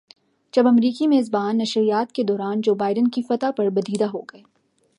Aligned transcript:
جب 0.53 0.67
امریکی 0.67 1.07
میزبان 1.07 1.57
نشریات 1.57 2.11
کے 2.11 2.23
دوران 2.23 2.61
جو 2.61 2.73
بائیڈن 2.75 3.07
کی 3.07 3.21
فتح 3.21 3.51
پر 3.57 3.69
بدیدہ 3.69 4.05
ہوگئے 4.05 4.41